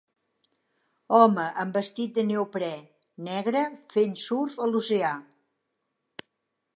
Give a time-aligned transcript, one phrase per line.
[1.17, 2.71] Home amb vestit de neoprè
[3.29, 3.61] negre
[3.97, 5.13] fent surf a l'oceà.